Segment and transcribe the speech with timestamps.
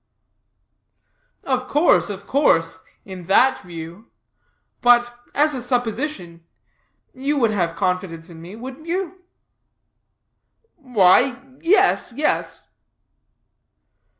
[1.43, 4.09] "Of course, of course in that view.
[4.81, 6.43] But, as a supposition
[7.13, 9.23] you would have confidence in me, wouldn't you?"
[10.75, 12.65] "Why yes, yes."